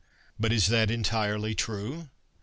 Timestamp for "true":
1.53-2.09